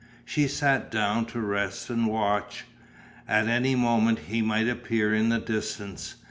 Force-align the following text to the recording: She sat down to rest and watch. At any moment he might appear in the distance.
She 0.25 0.47
sat 0.47 0.89
down 0.89 1.27
to 1.27 1.39
rest 1.39 1.91
and 1.91 2.07
watch. 2.07 2.65
At 3.27 3.47
any 3.47 3.75
moment 3.75 4.17
he 4.31 4.41
might 4.41 4.67
appear 4.67 5.13
in 5.13 5.29
the 5.29 5.37
distance. 5.37 6.15